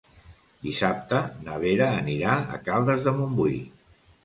Dissabte 0.61 1.19
na 1.49 1.59
Vera 1.65 1.91
anirà 1.99 2.33
a 2.57 2.59
Caldes 2.71 3.07
de 3.07 3.17
Montbui. 3.21 3.57